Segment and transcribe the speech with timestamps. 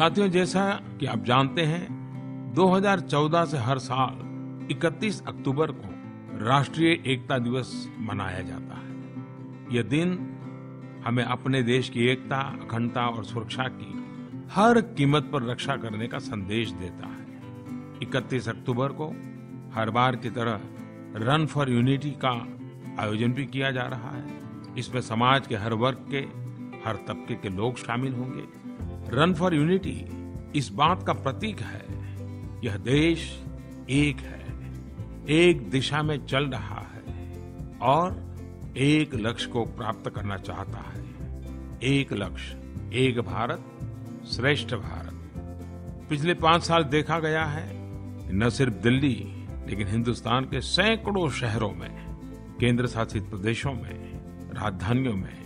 [0.00, 1.86] साथियों, जैसा कि आप जानते हैं
[2.54, 5.88] 2014 से हर साल 31 अक्टूबर को
[6.46, 8.88] राष्ट्रीय एकता दिवस मनाया जाता है।
[9.76, 10.36] यह दिन
[11.06, 14.04] हमें अपने देश की एकता, अखंडता और सुरक्षा की
[14.52, 17.42] हर कीमत पर रक्षा करने का संदेश देता है।
[18.02, 19.08] 31 अक्टूबर को
[19.74, 20.60] हर बार की तरह
[21.16, 22.46] रन फॉर यूनिटी का
[23.02, 24.26] आयोजन भी किया जा रहा है।
[24.78, 26.20] इसमें समाज के हर वर्ग के,
[26.88, 28.60] हर तबके के लोग शामिल होंगे।
[29.12, 30.06] रन फॉर यूनिटी
[30.58, 31.84] इस बात का प्रतीक है।
[32.64, 33.44] यह देश
[33.90, 34.40] एक है।
[35.28, 37.02] एक दिशा में चल रहा है
[37.82, 38.30] और
[38.76, 41.04] एक लक्ष्य को प्राप्त करना चाहता है।
[41.82, 42.52] एक लक्ष्य,
[42.94, 43.64] एक भारत,
[44.26, 45.32] श्रेष्ठ भारत।
[46.10, 47.70] पिछले पाँच साल देखा गया है,
[48.36, 52.10] न सिर्फ़ दिल्ली, लेकिन हिंदुस्तान के सैकड़ों शहरों में
[52.60, 54.20] केंद्र शासित प्रदेशों में,
[54.54, 55.36] राजधानियों में,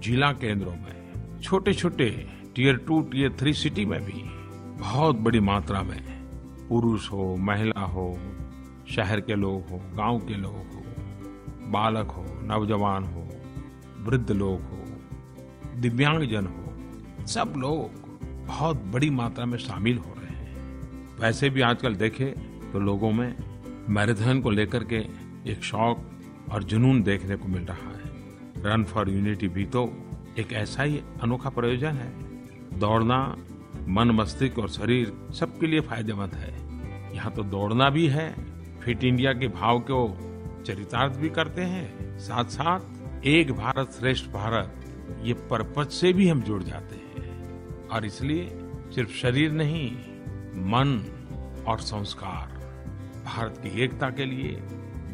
[0.00, 4.22] जिला केंद्रों में छोटे छोटे tier two, tier three city में भी
[4.80, 6.00] बहुत बड़ी मात्रा में
[6.68, 8.18] पुरुष हो, महिला हो,
[8.90, 10.82] शहर के लोग हो, गाँव के लोग हो,
[11.70, 13.26] बालक हो नौजवान हो,
[14.04, 14.84] वृद्ध लोग हो,
[15.76, 21.94] दिव्यांगजन हो, सब लोग बहुत बड़ी मात्रा में शामिल हो रहे हैं। वैसे भी आजकल
[21.94, 22.34] देखे
[22.72, 23.36] तो लोगों में
[23.88, 25.06] मैराथन को लेकर के
[25.52, 26.10] एक शौक
[26.52, 28.12] और जुनून देखने को मिल रहा है।
[28.64, 29.92] रन फॉर यूनिटी भी तो
[30.38, 32.29] एक ऐसा ही अनोखा प्रयोजन है।
[32.74, 33.36] दौड़ना
[33.88, 36.70] मन, मस्तिष्क और शरीर सबके लिए फ़ायदेमंद है।
[37.16, 38.34] यहाँ तो दौड़ना भी है,
[38.80, 40.26] फिट इंडिया के भाव को
[40.66, 42.80] चरितार्थ भी करते हैं। साथ साथ
[43.24, 44.74] एक भारत श्रेष्ठ भारत,
[45.22, 48.50] ये पर्पज से भी हम जुड़ जाते हैं। और इसलिए
[48.94, 49.96] सिर्फ़ शरीर नहीं,
[50.56, 51.04] मन
[51.68, 52.46] और संस्कार,
[53.24, 54.56] भारत की एकता के लिए,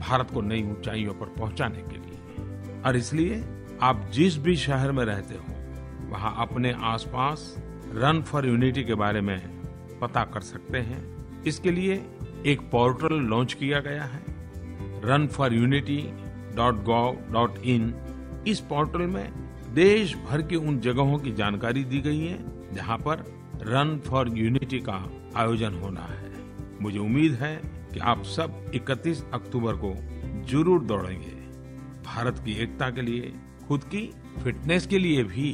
[0.09, 3.45] भारत को नई ऊंचाइयों पर पहुँचाने के लिए। और इसलिए
[3.83, 5.56] आप जिस भी शहर में रहते हो
[6.11, 7.55] वहाँ अपने आसपास
[7.95, 9.39] रन फॉर यूनिटी के बारे में
[10.01, 11.05] पता कर सकते हैं।
[11.43, 11.95] इसके लिए
[12.47, 14.25] एक पोर्टल लॉन्च किया गया है।
[15.05, 15.99] Run for unity
[16.57, 17.95] dot gov dot in
[18.49, 19.33] इस पोर्टल में
[19.75, 22.39] देश भर की उन जगहों की जानकारी दी गई है,
[22.75, 23.25] जहाँ पर
[23.62, 24.99] रन फॉर यूनिटी का
[25.37, 26.31] आयोजन होना है।
[26.81, 27.56] मुझे उम्मीद है
[27.93, 29.95] कि आप सब 31 अक्टूबर को
[30.50, 31.34] ज़रूर दौड़ेंगे।
[32.06, 33.33] भारत की एकता के लिए,
[33.69, 34.11] खुद की
[34.45, 35.50] फिटनेस के लिए भी